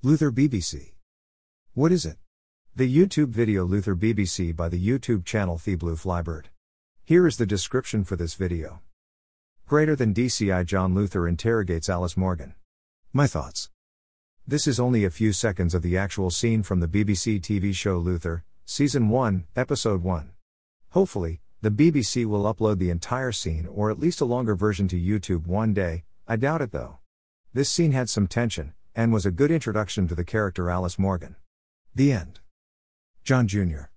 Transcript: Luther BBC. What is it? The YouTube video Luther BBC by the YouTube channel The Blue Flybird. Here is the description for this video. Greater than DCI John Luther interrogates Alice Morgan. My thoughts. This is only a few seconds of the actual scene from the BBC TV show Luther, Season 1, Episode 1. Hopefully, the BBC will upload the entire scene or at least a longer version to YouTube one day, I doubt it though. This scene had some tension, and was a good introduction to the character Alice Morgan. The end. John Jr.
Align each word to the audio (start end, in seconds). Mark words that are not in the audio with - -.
Luther 0.00 0.30
BBC. 0.30 0.92
What 1.74 1.90
is 1.90 2.06
it? 2.06 2.18
The 2.76 2.86
YouTube 2.86 3.30
video 3.30 3.64
Luther 3.64 3.96
BBC 3.96 4.54
by 4.54 4.68
the 4.68 4.78
YouTube 4.78 5.24
channel 5.24 5.60
The 5.64 5.74
Blue 5.74 5.96
Flybird. 5.96 6.44
Here 7.04 7.26
is 7.26 7.36
the 7.36 7.46
description 7.46 8.04
for 8.04 8.14
this 8.14 8.34
video. 8.34 8.78
Greater 9.66 9.96
than 9.96 10.14
DCI 10.14 10.64
John 10.66 10.94
Luther 10.94 11.26
interrogates 11.26 11.88
Alice 11.88 12.16
Morgan. 12.16 12.54
My 13.12 13.26
thoughts. 13.26 13.70
This 14.46 14.68
is 14.68 14.78
only 14.78 15.04
a 15.04 15.10
few 15.10 15.32
seconds 15.32 15.74
of 15.74 15.82
the 15.82 15.98
actual 15.98 16.30
scene 16.30 16.62
from 16.62 16.78
the 16.78 16.86
BBC 16.86 17.40
TV 17.40 17.74
show 17.74 17.98
Luther, 17.98 18.44
Season 18.64 19.08
1, 19.08 19.46
Episode 19.56 20.04
1. 20.04 20.30
Hopefully, 20.90 21.40
the 21.60 21.72
BBC 21.72 22.24
will 22.24 22.44
upload 22.44 22.78
the 22.78 22.90
entire 22.90 23.32
scene 23.32 23.66
or 23.66 23.90
at 23.90 23.98
least 23.98 24.20
a 24.20 24.24
longer 24.24 24.54
version 24.54 24.86
to 24.86 24.96
YouTube 24.96 25.48
one 25.48 25.74
day, 25.74 26.04
I 26.28 26.36
doubt 26.36 26.62
it 26.62 26.70
though. 26.70 26.98
This 27.52 27.68
scene 27.68 27.90
had 27.90 28.08
some 28.08 28.28
tension, 28.28 28.74
and 28.98 29.12
was 29.12 29.24
a 29.24 29.30
good 29.30 29.52
introduction 29.52 30.08
to 30.08 30.14
the 30.16 30.24
character 30.24 30.68
Alice 30.68 30.98
Morgan. 30.98 31.36
The 31.94 32.10
end. 32.10 32.40
John 33.22 33.46
Jr. 33.46 33.90